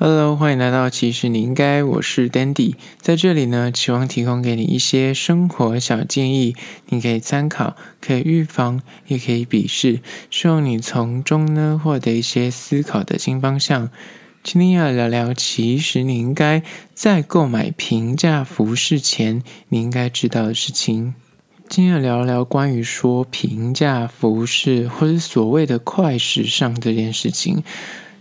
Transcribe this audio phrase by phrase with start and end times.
[0.00, 6.54] Hello，欢迎来到其实你应该，我是 Dandy，在这里呢，期望提供给你一些生活小建议，
[6.90, 9.98] 你可以参考，可以预防，也可以鄙视，
[10.30, 13.90] 希望你从中呢获得一些思考的新方向。
[14.44, 16.62] 今天要聊聊，其实你应该
[16.94, 21.16] 在购买平价服饰前，你应该知道的事情。
[21.68, 27.64] 今天要聊聊关于说平价服饰或者所谓的快时尚这件事情。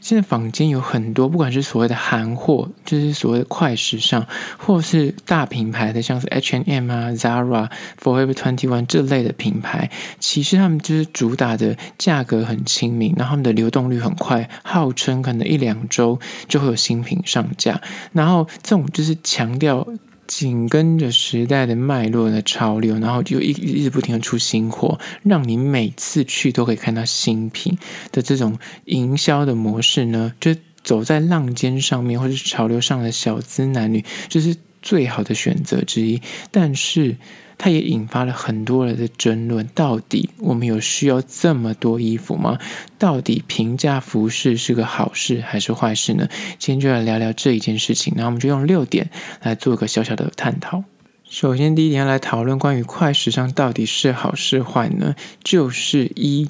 [0.08, 4.26] 现在坊间有很多，不管是所谓的韩货，就是所谓的快时尚，
[4.58, 7.70] 或是大品牌的，像是 hnm 啊、Zara、
[8.02, 16.18] Forever Twenty One 这类的品牌，其实他们就是主打的价格很亲民，然后他们的流动率很快，号称可能一两周
[16.48, 17.82] 就会有新品上架，
[18.14, 19.86] 然后这种就是强调。
[20.28, 27.78] 紧跟着时代的脉络的潮流，然后就一一直不停的出新货，让你每次去都可以看到新品
[28.12, 36.22] 的这种营销的模式呢，就走在浪尖上面，或者是潮流上的小资男女，就是最好的选择之一。
[36.52, 37.18] 但是，
[37.58, 42.60] 它也引发了很多人的争论：到底我们有需要这么多衣服吗？
[43.00, 46.28] 到底平价服饰是个好事还是坏事呢？
[46.60, 48.14] 今天就来聊聊这一件事情。
[48.16, 49.10] 那我们就用六点
[49.42, 50.84] 来做个小小的探讨。
[51.30, 55.16] 首先，第一点来讨论关于快时尚到底是好是坏呢？
[55.44, 56.48] 就是一。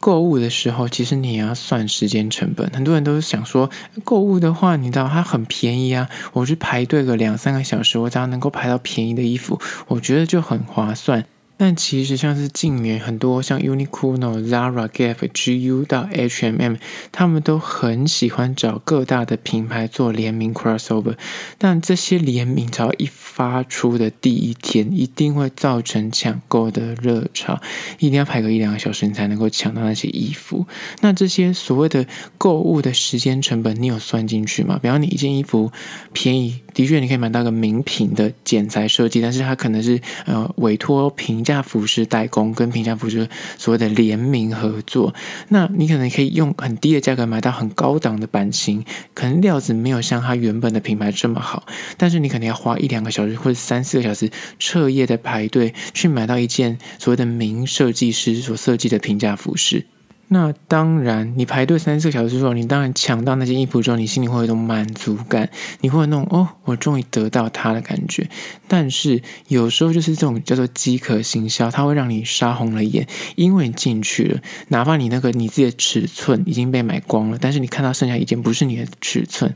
[0.00, 2.68] 购物的时候，其实你也要算时间成本。
[2.70, 3.70] 很多人都是想说，
[4.02, 11.24] 购物的话，你知道它很便宜啊，我去排队个两三个小时，我只要能够排到便宜的衣服，我觉得就很划算。
[11.62, 14.16] 但其实像是近年很多像 Uniqlo、
[14.48, 16.76] Zara、Gap、GU 到 H&M，
[17.12, 21.18] 他们都很喜欢找各大的品牌做联名 crossover。
[21.58, 27.60] 但这些联名只要一发出的第一天，一定会造成抢购的热潮，
[27.98, 30.66] 一定要排个一两个小时你才能够抢到那些衣服。
[31.02, 32.06] 那这些所谓的
[32.38, 34.78] 购物的时间成本，你有算进去吗？
[34.80, 35.70] 比方你一件衣服
[36.14, 36.62] 便宜。
[36.72, 43.28] 的确，你可以买到个名品的剪裁设计，但是它可能是呃委托平价服饰代工，跟平价服饰
[43.58, 45.14] 所谓的联名合作。
[45.48, 48.84] 那你可能可以用很低的价格买到很高档的版型，
[49.14, 59.86] 可能料子没有像它原本的品牌这么好，但是你可能要花一两个小时或者三四个小时彻夜的排队去买到一件所谓的名设计师所设计的平价服饰。
[60.32, 68.28] 那当然，你排队三四个小时之后，你当然抢到那件衣服之后，你心里会有一种满足感，你会有那种哦，我终于得到它的感觉。
[68.68, 79.52] 但是有时候就是这种叫做饥渴行销，它会让你杀红了眼，因为你进去了，哪怕你那个你自己的尺寸已经被买光了，但是你看到剩下一件不是你的尺寸。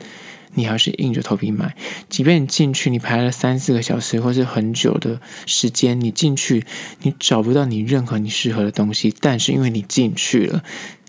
[0.55, 1.75] 你还是硬着头皮买，
[2.09, 6.65] 即便你进去，你排了三四个小时，或是很久的时间，你进去，
[7.03, 10.63] 你找不到你任何你适合的东西，但是因为你进去了，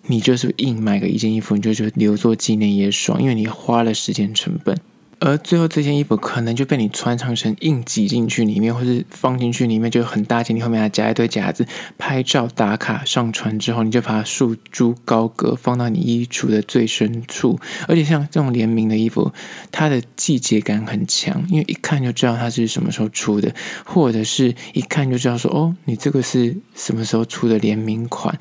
[0.07, 4.77] 你就是硬买个一件衣服，你就觉得留作纪念也爽，因为你花了时间成本。
[5.19, 11.65] 而最后这件衣服可能就被你穿上成硬挤进去里面，或是放进去里面就很大件，你后面还夹一堆夹子，
[11.97, 17.59] 拍照打卡上传之后，你就把它束诸高阁，放到你衣橱的最深处。
[17.87, 19.31] 而且像这种联名的衣服，
[19.71, 23.53] 它的季节感很强，因为一看就知道它是什么时候出的，
[23.85, 28.37] 或者是一看就知道说哦，你这个是什么时候出的联名款，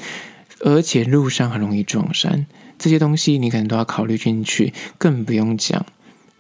[0.61, 2.47] 而且路上很容易撞衫，
[2.79, 5.87] 这些东西你可能都要考虑进去，更不用讲。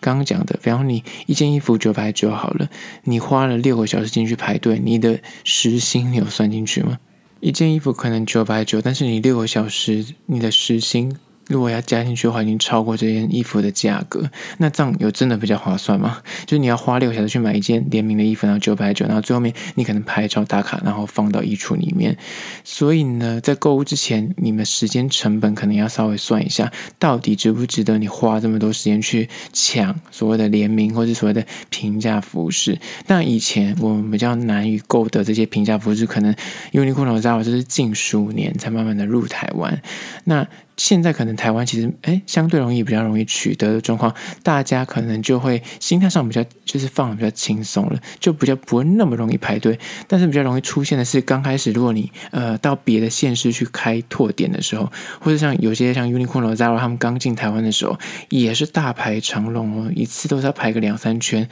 [0.05, 2.69] 刚刚讲的，比方你一件衣服九百九好了，
[3.05, 6.99] 你花了六个小时进去排队，你的时薪你有算进去吗？
[7.41, 11.17] 一件衣服可能九百九，但是你六个小时，你的时薪。
[11.49, 14.31] 如果要加进去的话，已经超过这件衣服的价格。
[14.59, 16.19] 那这样有真的比较划算吗？
[16.47, 22.17] 就是你要花六个小时去买一件联名的衣服，然后九百九，然后最后面你可能拍照打卡，然后放到衣橱里面。
[22.65, 32.79] 所以呢，在购物之前，你们时间成本可能要稍微算一下，到底值不值得你花这么多时间去抢所谓的联名或者所谓的平价服饰。
[33.07, 36.35] 但以前我们比较难以购得这些平价服饰，可能
[36.73, 39.83] 因为你可能知道，这是近十五年才慢慢的入台湾。
[40.25, 40.47] 那
[40.77, 49.79] 现在可能台湾其实诶相对容易比较容易取得的状况，大家可能就会心态上比较就是放的比较轻松了，就比较不会那么容易排队。
[50.09, 54.91] 但是比较容易出现的是，刚开始如果你呃到别的县市去开拓点的时候，
[55.21, 57.99] 或者像有些像 Uniqlo、Zara 他们刚进台湾的时候，
[58.29, 61.49] 也是大排长龙哦，一次都是要排个两三圈。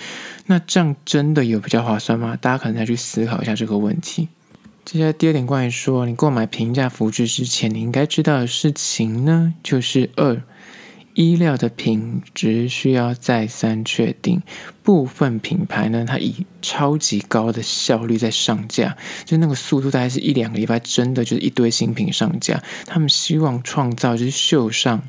[0.47, 2.37] 那这样真的有比较划算吗？
[2.41, 4.29] 大家可能再去思考一下这个问题。
[4.85, 10.43] 接下来第二点，关于说你购买平价服饰之前，你应该知道的事情呢，就是二，
[11.15, 14.43] 衣料的品质需要再三确定。
[14.83, 22.63] 部分品牌呢，它以超级高的效率在上架，就那个速度大概是一两个礼拜，真的就是一堆新品上架。
[22.85, 25.01] 他们希望创造就是秀上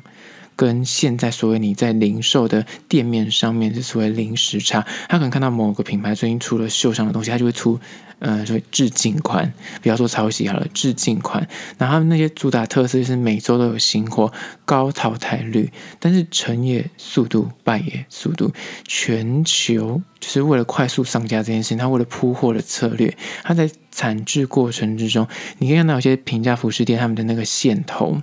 [0.56, 7.78] 跟现在所谓你在零售的店面上面是所谓零时差，他可能看到某个品牌最近出了秀上的东西，他就会出。
[8.20, 9.52] 呃，所以致敬款，
[9.82, 11.46] 不要说抄袭好了，致敬款。
[11.76, 14.32] 然后他们那些主打特色就是每周都有新货，
[14.64, 18.50] 高淘汰率，但是成也速度，败也速度。
[18.86, 25.26] 全球就是为了快速上架这件事情，他为了铺货的策略，他在产制过程之中，
[25.58, 28.22] 你可以看到有些平价服饰店他们的那个线头，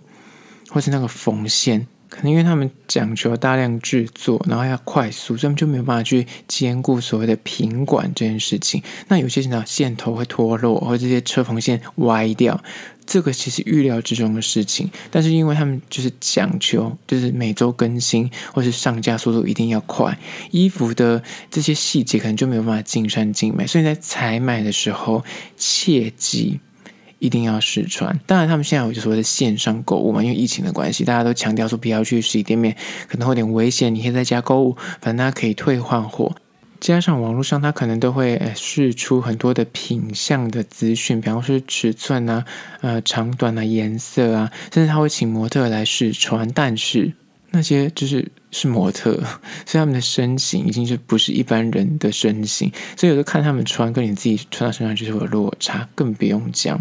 [0.70, 1.86] 或是那个缝线。
[2.12, 8.84] 可能因为他们讲求大量制作，然后要快速，所以他们就没有办法去兼顾所谓的品管这件事情。
[9.08, 12.62] 那有些呢，线头会脱落，或这些车缝线歪掉，
[13.06, 14.92] 这个其实预料之中的事情。
[15.10, 20.20] 但是因为他们就是讲求，就是每周更新，或是上架速度一定要快，
[20.52, 23.66] 衣服的这些细节可能就没有办法尽善尽美。
[23.66, 25.24] 所以在采买的时候，
[25.56, 26.60] 切记。
[27.22, 28.20] 一定要试穿。
[28.26, 32.76] 当然，他们现在有所谓的线上购物嘛，因为疫情的关系，大家都强调说不要去实体店面，
[33.08, 33.94] 可能会有点危险。
[33.94, 36.36] 你可以在家购物，反正大家可以退换货。
[36.80, 42.44] 加上网络上，他可能都会试出很多的品相的资讯，比方说尺寸啊、
[42.82, 46.52] 呃长短啊、颜色啊，甚至他会请模特来试穿。
[46.52, 47.14] 但是
[47.52, 48.32] 那些就是。
[48.54, 49.14] 是模特，
[49.66, 56.78] 所以他们的身形已经是不是一般人的身形，所以有时候看他们穿，跟你自己穿到身上就是有落差，更不用讲。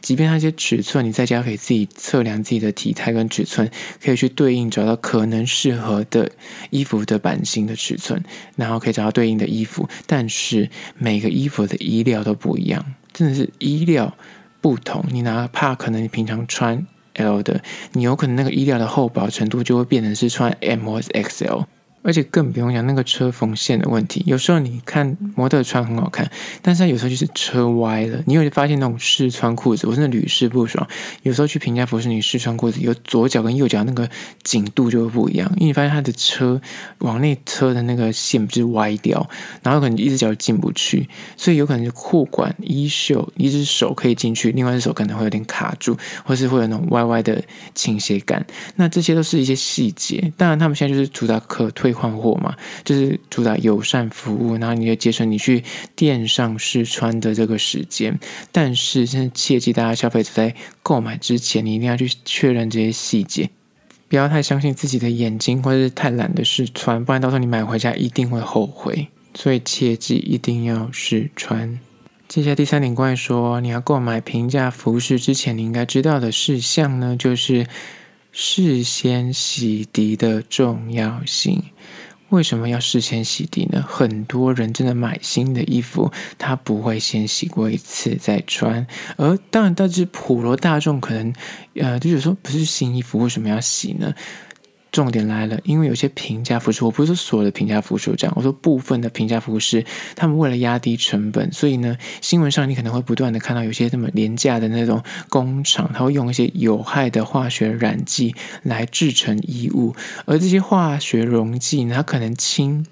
[0.00, 3.70] 即便那些尺寸，你在家可以自己测量自己的体态跟尺寸，
[4.02, 6.32] 可以去对应找到可能适合的
[6.70, 8.24] 衣服的版型的尺寸，
[8.56, 9.86] 然后可以找到对应的衣服。
[10.06, 12.82] 但是每个衣服的衣料都不一样，
[13.12, 14.16] 真的是衣料
[14.62, 15.04] 不同。
[15.10, 16.86] 你哪怕可能你平常穿。
[17.20, 17.60] L 的，
[17.92, 21.64] 你有可能那个衣料的厚薄程度就会变成是穿 M 或是 XL。
[22.02, 24.22] 而且更不用讲那个车缝线的问题。
[24.26, 26.30] 有时候你看模特穿很好看，
[26.62, 28.22] 但是他有时候就是车歪了。
[28.26, 30.86] 你有发现那种试穿裤子，我真的屡试不爽。
[31.22, 34.08] 有时候去平价服饰，你试穿裤子，有左脚跟右脚那个
[34.42, 36.60] 紧度就会不一样，因为你发现他的车
[36.98, 39.28] 往内车的那个线不是歪掉，
[39.62, 47.42] 然后可能一只脚进不去，所以有可能是裤管、衣袖，一只手可以进去，另外一只手可能会有点卡住，或是会有那种歪歪的
[47.74, 48.44] 倾斜感。
[48.76, 50.32] 那这些都是一些细节。
[50.36, 51.89] 当然，他们现在就是主打可退。
[51.90, 52.54] 退换货嘛，
[52.84, 55.64] 就是主打友善服务，然后你就节省你去
[55.96, 58.16] 店上试穿的这个时间。
[58.52, 60.54] 但是，现在切记，大家消费者在
[60.84, 63.50] 购买之前，你一定要去确认这些细节，
[64.08, 69.08] 不要太相信自己的眼睛，或者是太懒得试穿，不然到时候你买回家一定会后悔。
[69.34, 71.80] 所以，切记一定要试穿。
[72.28, 77.66] 接下来第三点，关于说你要购买平价服饰之前，你应该知道的事项呢，就是。
[78.32, 81.62] 事先洗涤的重要性，
[82.28, 83.84] 为什么要事先洗涤呢？
[83.86, 88.86] 很多人真的买新的衣服，他不会先洗过一次再穿，
[89.16, 91.34] 而当然，但是普罗大众可能，
[91.74, 94.14] 呃，就是说，不是新衣服为什么要洗呢？
[94.92, 99.84] 重点来了，因为有些平价服饰，我不是说所有的平价服饰这样，我说部分的平价服饰，
[100.16, 109.94] 他们为了压低成本，所以呢，新闻上你可能会不断的看到有些这么廉价的那种工厂，他会用一些有害的化学染剂来制成衣物，
[110.24, 112.84] 而这些化学溶剂呢，它可能轻，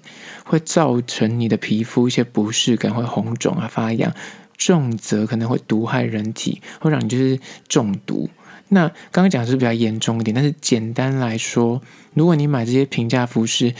[0.45, 4.13] 会造成你的皮肤一些不适感，会红肿啊、发痒，
[4.57, 8.29] 重则可能会毒害人体，会让你就是中毒。
[8.69, 11.81] 那刚刚讲的是比较严重一点，但是简单来说，
[12.13, 13.73] 如果你买这些平价服饰，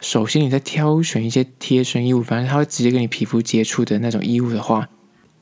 [0.00, 4.88] 首先你在挑选一些贴身衣物，反正它会直接跟你皮肤接触的那种衣物的话。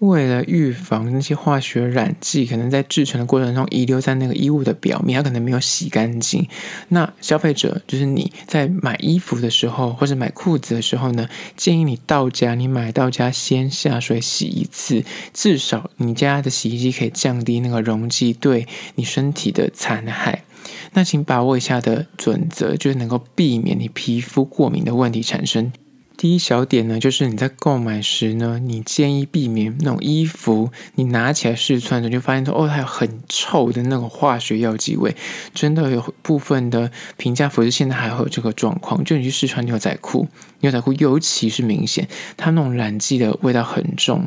[0.00, 6.46] 为了预防那些化学染剂可能在制成的过程中遗留在那个衣物的表面，它可能没有洗干净。
[6.88, 20.44] 那消费者就是你在买衣服的时候，或者买裤子的时候呢，建议你到家，你买到家先下水洗一次，至少你家的洗衣机可以降低那个溶剂对你身体的残害。
[20.92, 25.72] 那请把握一下的准则，就是能够避免你皮肤过敏的问题产生。
[26.16, 35.14] 第一小点呢，就是你在购买时呢，你建议避免那种衣服，你拿起来试穿的时候就发现说，哦，它有很臭的那种化学药剂味。
[35.52, 40.28] 真的有部分的平价服饰现在还会有这个状况，就你去试穿牛仔裤，
[40.60, 44.26] 牛仔裤尤其是明显，它那种染剂的味道很重，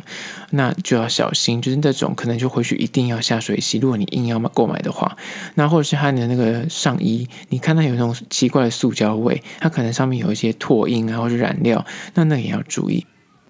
[0.52, 1.62] 那就要小心。
[1.62, 3.80] 就是那种可能就回去一定要下水洗。
[3.80, 5.18] 如果你硬要买购买的话，
[5.56, 11.77] 那或者是它的那个上衣，你看它有那种奇怪的塑胶味，它可能上面有一些拓印啊，或者染料。
[12.14, 13.06] 那那也要注意。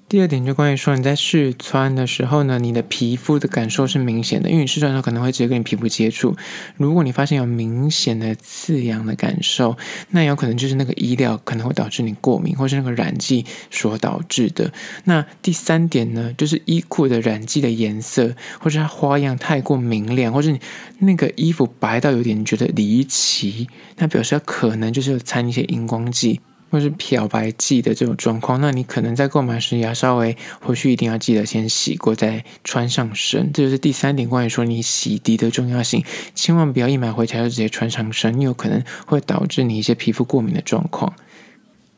[0.10, 6.34] 第二点就关于说，你在试穿的时候呢，你的皮肤的感受是明显的，因为你试穿的时候可能会直接跟你皮肤接触。
[6.78, 9.76] 如果你发现有明显的刺痒的感受，
[10.12, 14.72] 那有可能就是那个衣料可能会导致你过敏，或是那个染剂所导致的。
[15.04, 20.62] 那第三点呢，就是衣裤的染剂的颜色，或是它花样太过明亮，或是你
[21.00, 23.68] 那个衣服白到有点觉得离奇，
[23.98, 26.40] 那表示它可能就是掺一些荧光剂。
[26.70, 33.52] 或是漂白剂的这种状况，那你可能在购买时也要稍微回去一定要记得先洗过再穿上身。
[33.54, 36.04] 这就是第三点，关于说你洗涤的重要性，
[36.36, 41.14] 千万不要一买回家就直接穿上身，你有可能会导致你一些皮肤过敏的状况。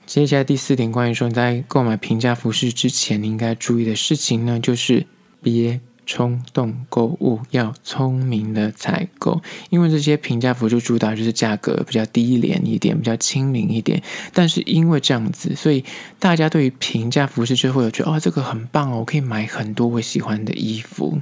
[0.06, 5.06] 接下来第四点，关于说你在购买平价服饰之前，你应该注意的事情呢，就是
[5.42, 5.80] 别。
[6.10, 9.40] 冲动购物要聪明的采购，
[9.70, 14.02] 因为这些平价服饰主打就是价格比较低廉一点，比较亲民一点。
[14.34, 15.86] 但是因为这样子，所以
[16.18, 21.22] 大家对于平价服饰就会有觉得哦，这个很棒哦，我可以买很多我喜欢的衣服。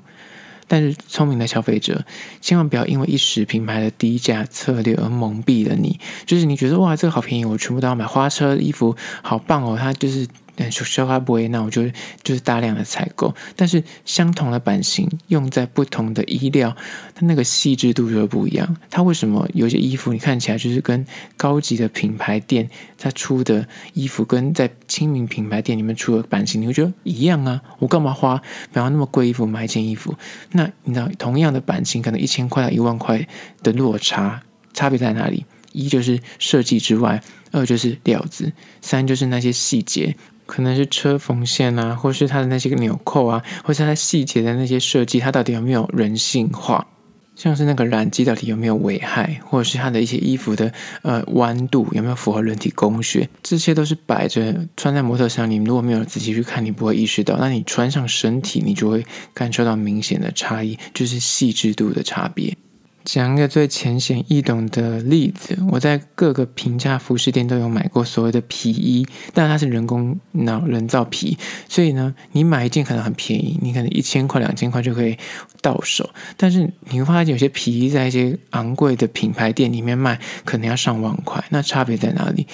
[0.69, 2.05] 但是聪明的消费者
[2.39, 8.05] 千万不要因为一时品牌的低价策略而蒙蔽了你，就是你觉得哇，这个好便宜，我全部都要买。
[8.05, 10.25] 花车衣服好棒哦，它就是。
[10.57, 11.87] 但是消化不会，那我就
[12.23, 13.33] 就是大量的采购。
[13.55, 16.75] 但是相同的版型用在不同的衣料，
[17.13, 18.75] 它那个细致度就会不一样。
[18.89, 21.05] 它为什么有些衣服你看起来就是跟
[21.37, 27.61] 高级的品牌店它出的衣服，跟在亲民品牌店里面出的版型，你会觉得一样啊？
[27.77, 28.41] 我干嘛花
[28.73, 30.15] 不要那么贵衣服买一件衣服？
[30.53, 33.27] 那你知道同样的版型，可能一千块到一万块
[33.61, 34.41] 的落差，
[34.73, 35.45] 差别在哪里？
[35.73, 37.21] 一就是设计之外，
[37.51, 40.15] 二就是料子，三就是那些细节。
[40.47, 46.87] 可能是车缝线啊，或是它的那些个纽扣啊，或是它细节的那些设计，它到底有没有人性化？
[47.35, 50.73] 像是那个染剂到底有没有危害，或者是它的一些衣服的
[51.03, 53.29] 呃弯度有没有符合人体工学？
[53.43, 57.37] 这些都是摆着穿在模特上，你如果没有仔细去看，你不会意识到。
[57.37, 62.57] 那你穿上身体，你就会感受到明显的差异，就是细致度的差别。
[63.07, 71.37] 讲一个最浅显易懂的例子，我在各个平价服饰店都有买过所谓的皮衣，但它是人工脑人造皮，
[71.69, 75.17] 所以呢，你买一件可能很便宜，你可能一千块、两千块就可以
[75.61, 82.45] 到手，但是你会发现有些皮衣在一些昂贵的品牌店里面卖，可能要上万块，那差别在哪里？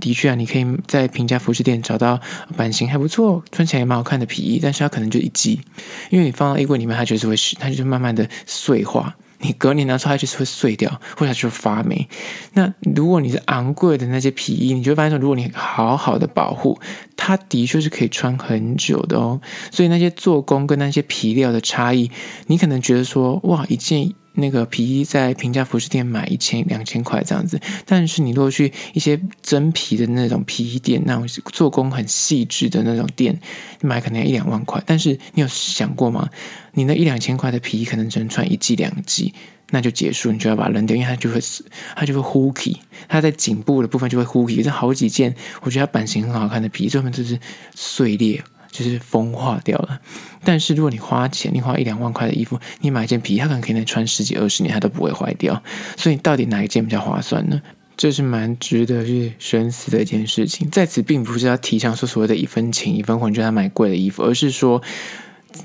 [0.00, 2.18] 的确啊，你可以在平价服饰店找到
[2.56, 5.60] 版型还不错、穿起来也蛮好看的皮衣，但是它可能就一季，
[6.08, 9.14] 因为你放到衣柜里面，它就是会它就是慢慢的碎化。
[9.40, 12.08] 你隔年拿出来就是会碎掉，或者就是发霉。
[12.54, 16.78] 那如果你是昂贵的那些皮衣，你就会发现说，如果你好好的保护，
[17.16, 19.40] 它的确是可以穿很久的哦。
[19.70, 22.10] 所以那些做工跟那些皮料的差异，
[22.46, 24.12] 你可能觉得说，哇，一件。
[24.34, 33.38] 那个皮衣在平价服饰店买一千两千块这样子，但是你如果去一些真皮的那种皮衣店，那种做工很细致的那种店，
[33.80, 34.82] 你买可能要一两万块。
[34.86, 36.28] 但是你有想过吗？
[36.72, 39.34] 你那一两千块的皮衣可能只能穿一季两季，
[39.70, 41.40] 那就结束，你就要把它扔掉，因为它就会
[41.96, 44.62] 它就会呼起，它在颈部的部分就会呼起。
[44.62, 47.38] 这好几件，我觉得它版型很好看的皮衣，最后就是
[47.74, 48.42] 碎裂。
[48.70, 50.00] 就是风化掉了，
[50.44, 55.60] 但是如果你花钱，你花一两万块的衣服，你买一件皮衣，它可能可以能穿十几二十年，它都不会坏掉。
[55.96, 57.60] 所以到底哪一件比较划算呢？
[57.96, 60.70] 这是蛮值得去深思的一件事情。
[60.70, 64.80] 在此，并不是要提倡说所谓的一分钱一分货，你就要买贵的衣服，而是说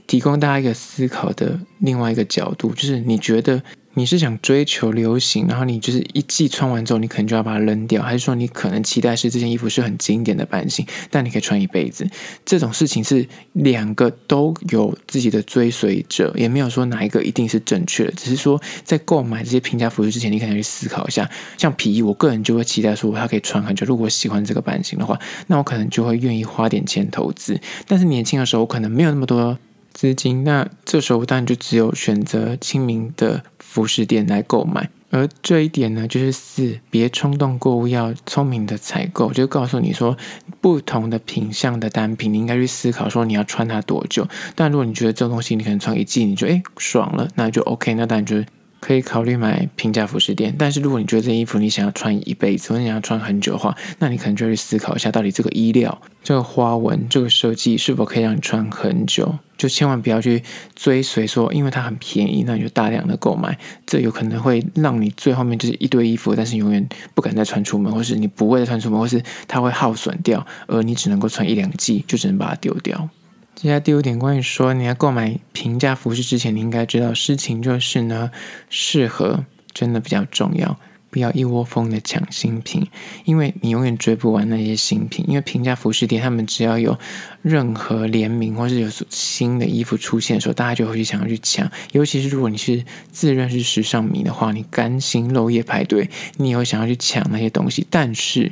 [0.07, 3.61] 提供大家一个思考的另外一个角度，就是你觉得。
[3.95, 12.05] 你是想追求流行，然后你就是一季穿完之后，你可能就要把它扔掉，还是说你可能期待是这件衣服是很经典的版型，但你可以穿一辈子？
[12.45, 21.29] 这种事情是两个都有自己的追随者，也没有说哪一个一定是正确的，只是说在购买这些平价服饰之前，你可能去思考一下。
[21.57, 23.85] 像皮衣，我个人就会期待说它可以穿很久。
[23.85, 27.59] 如果喜欢这个版型的话，那我可能就会愿意花点钱投资。
[27.87, 29.57] 但是年轻的时候，我可能没有那么多
[29.95, 34.89] 资金，那这时候当然就只有选择亲民的服饰店来购买。
[35.09, 39.31] 而这一点呢，就是四，别冲动购物，要聪明的采购。
[39.31, 40.17] 就告诉你说，
[40.59, 44.27] 不同的品相的单品，你应该去思考说你要穿它多久。
[44.53, 48.43] 但如果你觉得这东西你可能穿一季，你就诶爽了，那就 OK，那当然就。
[48.81, 59.39] 可以考虑买平价服饰店，但是如果你觉得这件衣服你想要穿一辈子，或者你想要穿很久的话，那你可能就会去思考一下，到底这个衣料、这个花纹、这个设计是否可以让你穿很久。
[59.57, 60.43] 就千万不要去
[60.75, 73.09] 追随说，因为它很便宜，那你就大量的购买，这有可能会让你最后面就是一堆衣服，但是永远不敢再穿出门，或是你不会再穿出门，或是它会耗损掉，而你只能够穿一两季，就只能把它丢掉。
[73.55, 78.29] 接下来第五点，关于说你要购买平价服饰之前，你应该知道事情就是呢，
[78.69, 80.77] 适合真的比较重要。
[81.15, 82.85] 不要一窝蜂的抢新品，
[83.23, 85.23] 因为你永远追不完那些新品。
[85.29, 86.99] 因为平价服饰店，他们只要有
[87.41, 91.71] 任何联名或是有新的衣服出现的时候，大家就会去想要去抢。
[91.93, 97.87] 尤其是如果你是自认是时尚迷的话，你甘心漏夜排队，你也会想要去抢那些东西。
[97.89, 98.51] 但是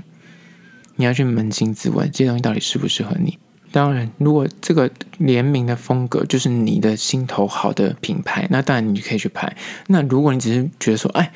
[0.96, 3.38] 你要去扪心自问，这些东西到底适不适合你？
[3.74, 9.54] 当然，如果这个联名的风格就是你的心头好的品牌，那当然你就可以去拍。
[9.88, 11.34] 那如果你只是觉得说，哎，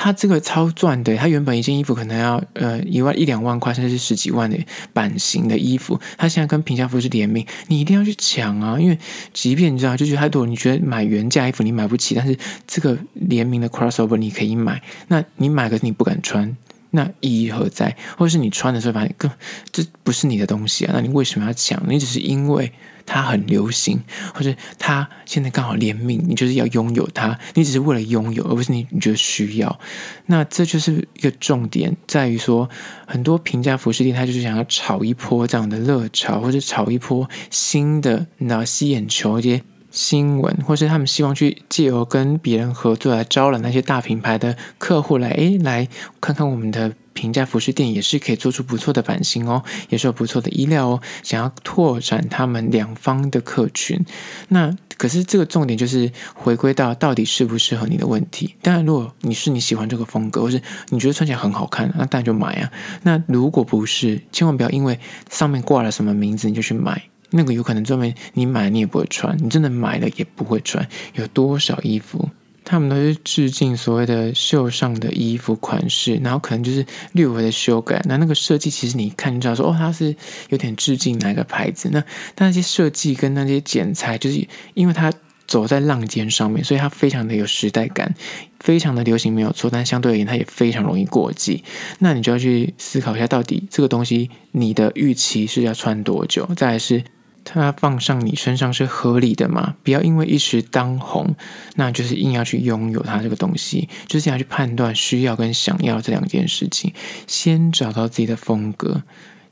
[0.00, 4.56] 它这个超赚的，它原本一件衣服可能要呃一万一两万块，甚至是十几万的
[4.92, 8.78] 版型的衣服，它现在跟平价服是联名，你一定要去抢啊！
[8.78, 8.96] 因为
[9.34, 16.56] 即便你知道，就觉得太多，你觉得买原价衣服你买不起，但是这个联名的 crossover 你可以买，那你买个你不敢穿。
[16.90, 17.96] 那意义何在？
[18.16, 19.30] 或者是你穿的时候发现，更
[19.70, 20.92] 这不是你的东西啊？
[20.94, 21.82] 那你为什么要抢？
[21.88, 22.72] 你只是因为
[23.04, 24.02] 它很流行，
[24.34, 27.38] 或者它现在刚好联名，你就是要拥有它。
[27.54, 29.80] 你只是为了拥有，而不是你你觉得需要。
[30.26, 32.68] 那这就是一个重点，在于说
[33.06, 39.62] 很多平价服饰店，它就是想要炒一波这样的热潮，或者炒一波新的，你知道吸眼球这些。
[39.90, 45.88] 新闻，或是他们希望去借由跟别人合作来招揽那些大品牌的客户来，诶，来
[46.20, 54.04] 看看我们的平价服饰店也是可以做出不错的版型哦，也是有不错的衣料哦，想要拓展他们两方的客群。
[54.48, 58.54] 那可是这个重点就是回归到到底适不适合你的问题。
[58.60, 62.70] 当然，如果你是你喜欢这个风格，或是你觉得穿起来很好看，那当然就买啊。
[63.02, 64.98] 那如果不是，千万不要因为
[65.30, 67.02] 上面挂了什么名字你就去买。
[67.30, 70.86] 那个有可能专门你买你也不会穿，你真的买了也不会穿。
[71.14, 72.28] 有多少衣服，
[72.64, 78.02] 他们都是致敬所谓的秀上的衣服款式，然后可能就是略微的修改。
[78.06, 80.14] 那那个设计其实你看就知道说，哦，它是
[80.48, 81.90] 有点致敬哪个牌子。
[81.92, 82.02] 那
[82.34, 85.12] 但那些设计跟那些剪裁，就是因为它
[85.46, 88.14] 走在浪尖上面，所以它非常的有时代感，
[88.60, 89.70] 非常的流行没有错。
[89.70, 91.62] 但相对而言，它也非常容易过季。
[91.98, 96.48] 那你就要去思考一下，到底这个东西你的预期是要穿多久？
[96.56, 97.04] 再来是。
[97.52, 99.74] 它放上你身上是合理的吗？
[99.82, 101.34] 不要因为一时当红，
[101.76, 106.92] 那就是硬要去拥有它这个东西，就是要去判断需要跟想要这两件事情。
[107.26, 109.02] 先找到自己的风格，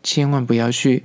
[0.03, 1.05] 千万不要去。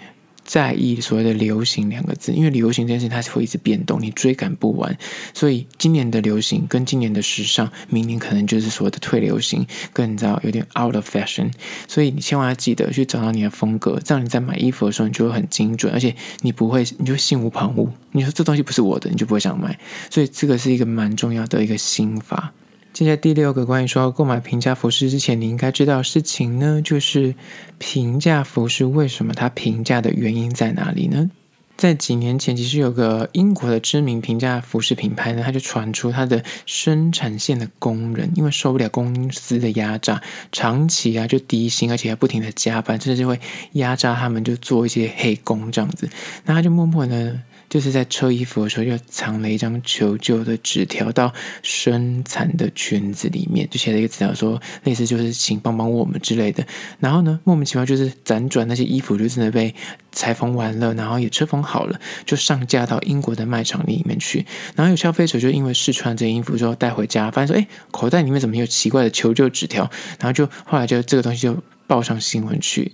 [0.51, 4.97] 在意所谓的流行两个字，因为流行这件事情它是会一直变动，你追赶不完。
[5.33, 11.49] 所以今年的流行跟今年的时尚，明年可能就是所谓的退流行，更你知道有点 out of fashion。
[11.87, 17.87] 所以你千万要记得去找到你的风格，这样你在买衣服的时候你就会很精准，而且你不会，你就心无旁骛。
[18.11, 19.79] 你说这东西不是我的，你就不会想买。
[20.09, 22.51] 所以这个是一个蛮重要的一个心法。
[22.93, 27.33] 接下来第六个关于说购买平价服饰之前你应该知道事情呢，就是
[27.77, 31.31] 平价服饰为什么它平价的原因在哪里呢？
[31.77, 43.39] 在几年前，其实有个英国的知名平价服饰品牌呢，它就传出它的生产线的工人因为受不了公司的压榨，长期啊就低薪，而且还不停的加班，甚至就会
[43.71, 46.07] 压榨他们，就做一些黑工这样子，
[46.45, 47.41] 那他就默默呢。
[47.71, 56.61] 就是在车衣服的时候，就藏了一张求救的纸条到生产的裙子里面，就写了一个纸条说，类似就是请帮帮我们之类的。
[56.99, 59.73] 然后呢，莫名其妙就是辗转那些衣服就真的被
[60.11, 64.45] 裁缝完了，然后也车缝好了，就上架到英国的卖场里面去。
[64.75, 69.89] 然后有消费者就因为试穿这件衣服之后带回家，发现说，哎，口袋里面怎么有奇怪的求救纸条？
[70.19, 71.57] 然后就后来就这个东西就
[71.87, 72.91] 报上新闻去。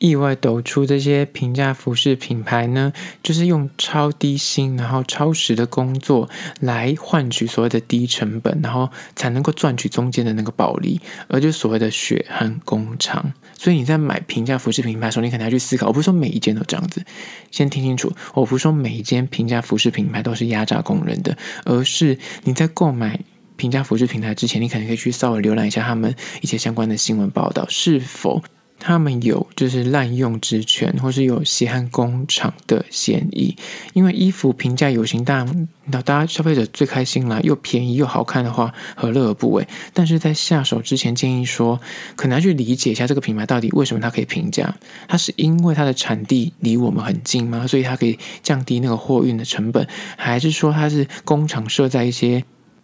[0.00, 2.90] 意外抖出这些平价服饰品牌呢，
[3.22, 6.28] 就是用超低薪，然后超时的工作
[6.60, 13.32] 来换取所谓的低成本，然后才能够赚取中间的那个暴利，而就所谓的血汗工厂。
[13.58, 17.04] 所以你在买平价服饰品牌的时候，你可能要去思考，我不是说每一件都这样子，
[17.50, 21.36] 先听清楚，我不是说每一间平价服饰品牌都是压榨工人的，
[21.66, 23.20] 而是你在购买
[23.56, 28.42] 平价服饰品牌之前，你可能可以去稍微浏览一下他们一些相关的新闻报道，是否。
[28.80, 33.54] 他们有就是滥用职权，或是有血汗工厂的嫌疑。
[33.92, 39.68] 因为衣服平价有型，当然，那大家消费者最开心啦，又便宜又好看的话，何乐而不为？
[39.92, 41.78] 但是在下手之前，建议说，
[42.16, 44.74] 可能要去理解一下这个品牌到底为什么它可以平价。
[45.06, 47.66] 它是因为它的产地离我们很近吗？
[47.66, 52.42] 所以它可以降低那个货运的成本，还是说它是工厂设在一些？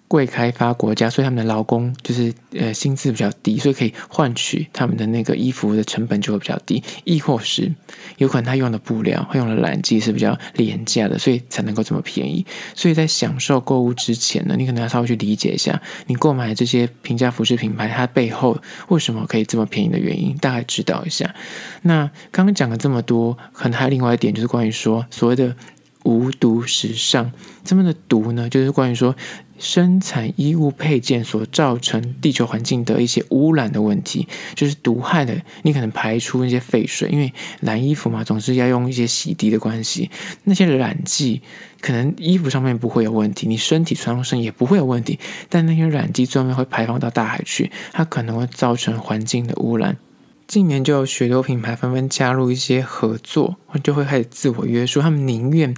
[0.08, 6.82] 贵开发国家，所以他们的劳工就是呃薪资比较低，所以可以换取他们的那个衣服的成本就会比较低。
[7.04, 7.72] 亦或是
[8.18, 12.46] 有可能他用的布料，他用的染剂是比较廉价的，所以才能够这么便宜。
[12.74, 18.56] 所以在享受购物之前呢，你可能要稍微去理解一下，你购买这些平价服饰品牌，它背后
[18.88, 21.34] 为什么可以这么便宜的原因，大概知道一下。
[21.82, 25.56] 那刚刚讲了这么多，可能还有另外一点，就是关于说所谓的。
[26.04, 27.32] 无毒时尚。
[27.64, 29.12] 这么的毒呢，就是关于说
[29.58, 35.40] 生产衣物配件所造成地球环境的一些污染的问题，就是毒害的。
[35.62, 40.10] 你可能排出那些废水，因为染衣服嘛，总是要用一些洗涤的关系，
[40.44, 41.42] 那些染剂
[41.80, 49.96] 可能衣服上面不会有问题，你身体穿上身也不会有问题，但那些染剂最后会排放到大海去，它可能会造成环境的污染。
[50.46, 55.74] 近年就有许多品牌纷纷加入一些合作，就会开始自我约束，他们宁愿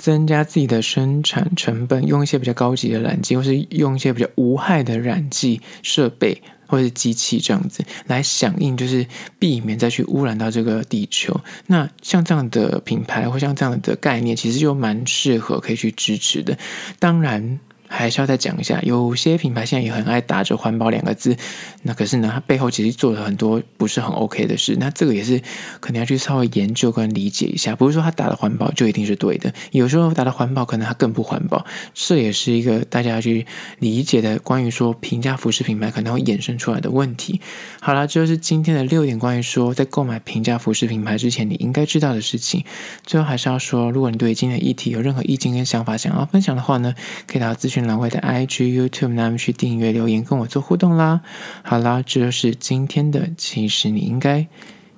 [0.00, 9.06] 增加自己的生产成本，用一些比较高级的染剂，或是用一些比较无害的染剂设备或者是机器这样子来响应，就是
[9.38, 11.38] 避免再去污染到这个地球。
[11.66, 16.56] 那像这样的品牌或像这样的概念，其实就蛮适合可以去支持的。
[16.98, 17.60] 当然。
[17.92, 21.36] 还是要再讲一下，有些品牌现在也很爱打着环保两个字，
[21.82, 25.42] 那可是呢，它背后其实做了很多不是很 OK 的事，那这个也是
[25.80, 27.74] 可能要去稍微研究跟理解一下。
[27.74, 33.44] 不是说它打的环保就一定是对的，有时候打的环保可能它更不环保，这也是一个大家要去
[33.80, 37.40] 理解的关于说平价服饰品牌可能会衍生出来的问题。
[37.80, 42.64] 好了，这就是今天的六点关于说在购买平价服饰品牌之前你应该知道的事情。
[43.04, 46.94] 最后还是要说，如果你对今天的议题有任何意见跟想法想要分享的话呢，
[47.26, 47.90] 可以到资讯。
[47.90, 51.22] 两位的 IG、YouTube，那么去订阅、留言跟我做互动啦。
[51.62, 54.46] 好啦，这就是今天的，其实你应该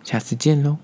[0.04, 0.76] 下次见喽。